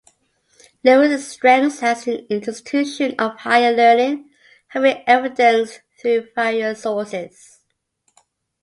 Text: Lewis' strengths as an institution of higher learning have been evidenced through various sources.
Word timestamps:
Lewis' 0.83 1.27
strengths 1.27 1.83
as 1.83 2.07
an 2.07 2.25
institution 2.27 3.13
of 3.19 3.37
higher 3.37 3.71
learning 3.71 4.31
have 4.69 4.81
been 4.81 5.03
evidenced 5.05 5.81
through 6.01 6.27
various 6.35 6.81
sources. 6.81 7.59